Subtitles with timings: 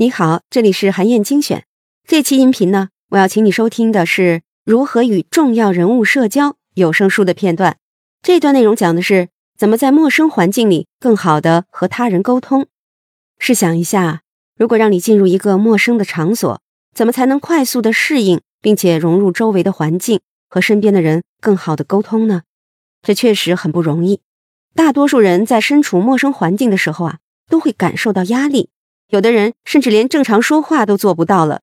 [0.00, 1.64] 你好，这里是韩燕精选。
[2.06, 7.78] 这期音频呢，我要请你收听的是如何与重要人物社交有声书的片段。
[8.22, 9.28] 这段内容讲的是
[9.58, 12.68] 怎么在陌生环境里更好的和他人沟通。
[13.40, 14.22] 试想一下，
[14.56, 16.60] 如果让你进入一个陌生的场所，
[16.94, 22.42] 怎么才能快速的适应，并且融入周围的环境，和身边的人更好的沟通呢？
[23.02, 24.20] 这确实很不容易。
[24.76, 27.18] 大多数人在身处陌生环境的时候啊，
[27.48, 28.70] 都会感受到压力。
[29.08, 31.62] 有的人甚至连正常说话都做不到了，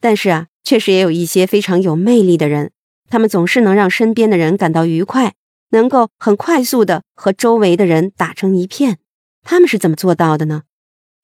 [0.00, 2.70] 但是啊，确实也有一些非常有魅力的人，
[3.10, 5.34] 他们总是能让身边的人感到愉快，
[5.70, 8.98] 能够很快速的和周围的人打成一片。
[9.42, 10.62] 他们是怎么做到的呢？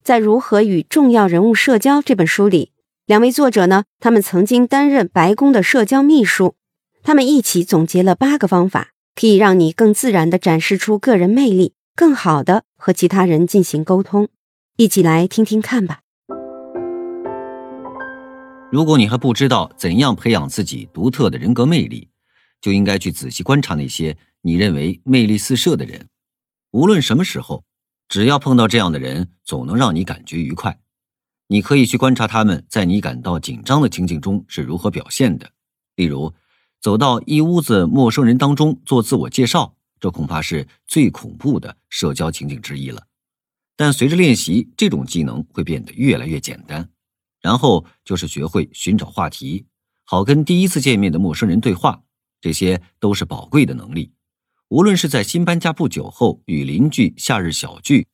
[0.02, 2.72] 在《如何与重要人物社交》这本书里，
[3.06, 6.56] 两位作者呢，他们曾经担任白宫的社交秘书，
[7.02, 14.28] 他们一起总结了八个方法，可以让你更自然的展示出个人魅力，更好的和其他人进行沟通。
[14.76, 16.00] 一起来听听看吧。
[18.72, 22.08] 如果你还不知道怎样培养自己独特的人格魅力，
[22.60, 26.08] 就应该去仔细观察那些你认为魅力四射的人。
[26.72, 27.62] 无论什么时候，
[28.08, 30.80] 只要碰到这样的人，总能让你感觉愉快。
[31.46, 35.48] 你可以去观察他们在你感到紧张的情景中是如何表现的。
[35.94, 36.34] 例如，
[36.80, 43.06] 走到一屋子陌生人当中做自我介绍，这恐怕是最恐怖的社交情景之一了。
[43.76, 46.88] 但随着练习，这种技能会变得越来越简单。
[47.40, 49.66] 然后就是学会寻找话题，
[50.04, 52.02] 好跟第一次见面的陌生人对话，
[52.40, 54.12] 这些都是宝贵的能力。
[54.68, 58.06] 无论是在新搬家不久后与邻居夏日小聚，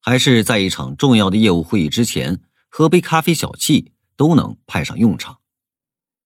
[0.00, 5.38] 还是在一场重要的业务会议之前喝杯咖啡小憩，都能派上用场。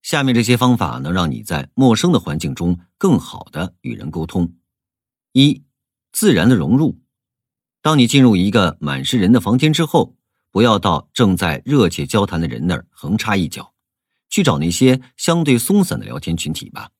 [0.00, 4.54] 下面这些方法能让你在陌生的环境中更好的与人沟通：
[5.38, 5.62] 一、
[6.10, 6.98] 自然的融入。
[7.80, 10.16] 当你进入一个满是人的房间之后，
[10.50, 13.72] 不要到正在热切交谈的人那儿横插一脚，
[14.28, 16.90] 去找那些相对松散的聊天群体吧。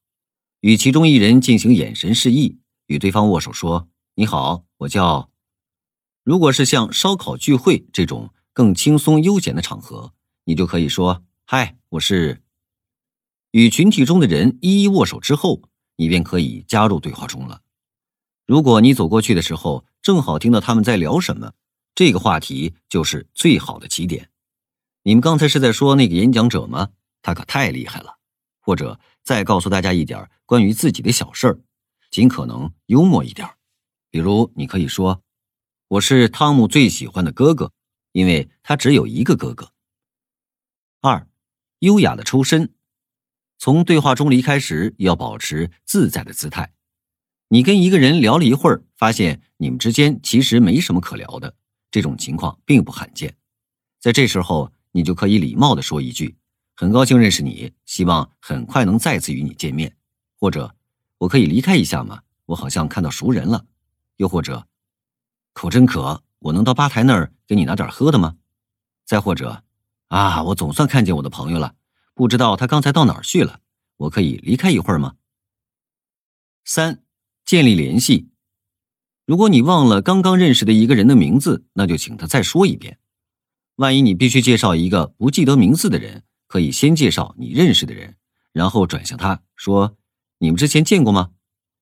[0.60, 5.32] 与其中一人进行眼神示意，与对方握手说“你好，我叫”。
[6.22, 12.44] 如果是像烧烤聚会这种更轻松悠闲的场合，你就可以说“嗨，我是”。
[13.50, 15.62] 与群体中的人一一握手之后，
[15.96, 17.62] 你便可以加入对话中了。
[18.48, 21.52] 如果你走过去的时候，正好听到他们在聊什么，
[21.94, 24.30] 这个话题就是最好的起点。
[25.02, 26.88] 你们刚才是在说那个演讲者吗？
[27.20, 28.16] 他可太厉害了。
[28.58, 31.60] 或者再告诉大家一点关于自己的小事儿，
[32.10, 33.46] 尽可能幽默一点。
[34.08, 35.22] 比如，你可以说
[35.88, 37.70] ：“我是汤姆最喜欢的哥哥，
[38.12, 39.72] 因为他只有一个哥哥。”
[41.02, 41.28] 二，
[41.80, 42.72] 优雅的抽身，
[43.58, 46.72] 从对话中离开时要保持自在的姿态。
[47.50, 51.54] 你跟一个人聊了一会儿，发现你们之间其实没什么可聊的，
[51.90, 53.34] 这种情况并不罕见。
[53.98, 56.36] 在这时候，你就可以礼貌的说一句
[56.76, 59.96] ：“很高兴认识你，希望很快能再次与你见面。”
[60.38, 60.76] 或者
[61.16, 62.20] “我可以离开一下吗？
[62.44, 63.64] 我好像看到熟人了。”
[64.16, 64.66] 又或者
[65.54, 68.36] “口真渴，我能到吧台那儿给你拿点喝的吗？”
[69.06, 69.64] 再或者
[70.08, 71.74] “啊，我总算看见我的朋友了，
[72.12, 73.60] 不知道他刚才到哪儿去了，
[73.96, 75.14] 我可以离开一会儿吗？”
[76.66, 77.02] 三。
[77.48, 78.28] 建立联系。
[79.24, 82.98] 如果你忘了刚刚认识的一个人的名字，那就请他再说一遍。
[83.76, 88.18] 万一你必须介绍一个不记得名字的人，可以先介绍你认识的人，
[88.52, 89.96] 然后转向他说
[90.40, 91.30] ：“你们之前见过吗？”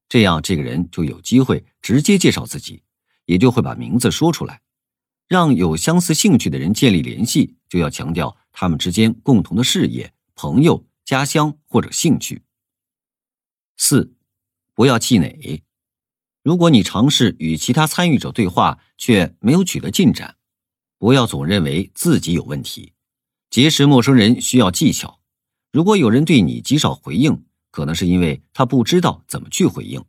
[0.08, 2.84] 这样这个人就有机会直接介绍自己，
[3.24, 4.60] 也就会把名字说出来。
[5.26, 12.42] 让有相似兴趣的人建立联系，就要强调他们之间共同的事业、朋友、家乡或者兴趣。
[13.76, 14.15] 四。
[14.76, 15.64] 不要气馁。
[16.42, 20.36] 如果你尝试与其他参与者对话却没有取得进展，
[20.98, 22.92] 不要总认为自己有问题。
[23.48, 25.20] 结识陌生人需要技巧。
[25.72, 30.04] 如果有人对你极少回应，可能是因为他不知道怎么去回应。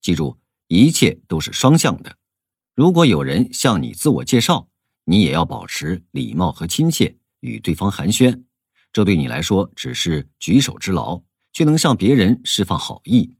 [0.00, 0.38] 记住，
[0.68, 2.16] 一切都是双向的。
[2.74, 4.68] 如果有人向你自我介绍，
[5.04, 8.44] 你也要保持礼貌和亲切，与对方寒暄。
[8.92, 13.36] 这对你来说只是举手之劳，却能向别人释放好意。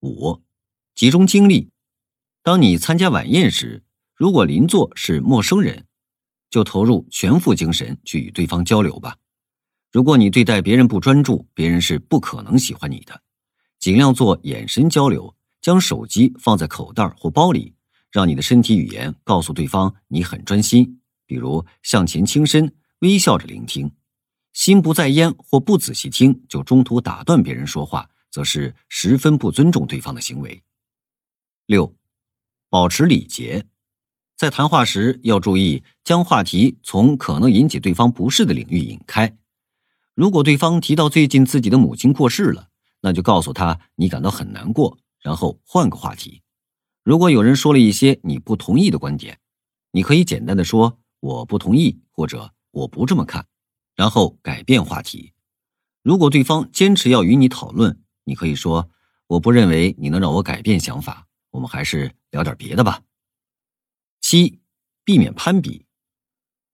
[0.00, 0.40] 五，
[0.94, 1.70] 集中精力。
[2.42, 3.82] 当你参加晚宴时，
[4.14, 5.84] 如果邻座是陌生人，
[6.48, 9.16] 就投入全副精神去与对方交流吧。
[9.92, 13.20] 如果你对待别人不专注，别人是不可能喜欢你的。
[13.78, 17.74] 尽量做眼神交流，将手机放在口袋或包里，
[18.10, 21.00] 让你的身体语言告诉对方你很专心。
[21.26, 23.90] 比如向前倾身，微笑着聆听。
[24.54, 28.08] 心不在焉或不仔细听，就中途打断别人说话。
[28.30, 30.62] 则是十分不尊重对方的行为。
[31.66, 31.94] 六，
[32.68, 33.66] 保持礼节，
[34.36, 39.36] 在谈话时要注意将话题从可能引起对方不适的领域引开。
[40.14, 42.68] 如果对方提到最近自己的母亲过世了，
[43.00, 46.42] 那就告诉他你感到很难过，然后换个话题。
[47.02, 49.38] 如果有人说了一些你不同意的观点，
[49.92, 53.46] 你可以简单的说我不同意或者我不这么看，
[53.94, 55.32] 然后改变话题。
[56.02, 58.88] 如果对方坚持要与你讨论，你可以说
[59.26, 63.02] 我不认为你能让我改变想法，我们还是聊点别的吧。
[64.20, 64.60] 七，
[65.04, 65.84] 避免攀比。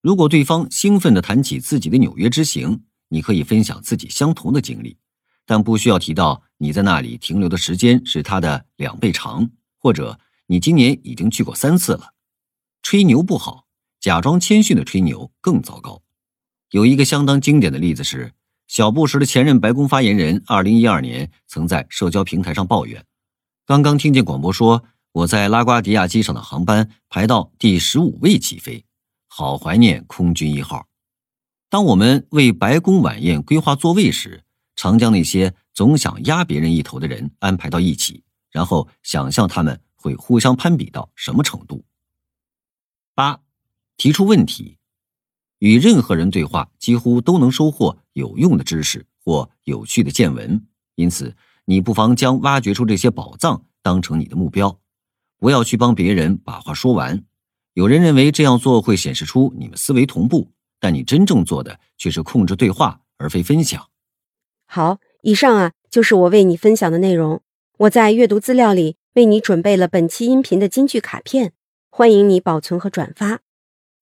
[0.02, 4.98] 如果对方兴奋地谈起自己的纽约之行，你可以分享自己相同的经历，
[5.46, 12.12] 但不需要提到你在那里停留的时间是他的两倍长，或者你今年已经去过三次了。
[12.82, 13.66] 吹牛不好，
[13.98, 16.02] 假装谦逊的吹牛更糟糕。
[16.72, 18.34] 有一个相当经典的例子是，
[18.66, 23.04] 小布什的前任白宫发言人，二零一二年曾在社交平台上抱怨，
[23.64, 24.84] 刚刚听见广播说。
[25.12, 28.84] 我在拉瓜迪亚机场的航班排到第十五位起飞，
[29.28, 30.86] 好怀念空军一号。
[31.70, 41.82] 当我们为白宫晚宴规划座位时，常将那些总想压别人一头的人安排到一起，然后想象他们会互相攀比到什么程度。
[43.14, 43.40] 八，
[43.96, 44.75] 提出问题，
[45.58, 54.78] 与任何人对话几乎都能收获有用的知识或有趣的见闻，因此你不妨将挖掘出这些宝藏当成你的目标。
[55.38, 57.24] 不要去帮别人把话说完。
[57.74, 60.50] 有人认为这样做会显示出你们思维同步，
[60.80, 63.88] 但你真正做的却是控制对话，而非分享。
[64.66, 67.42] 好，以上啊就是我为你分享的内容。
[67.80, 71.52] 我在阅读资料里为你准备了本期音频的金句卡片，
[71.90, 73.40] 欢迎你保存和转发，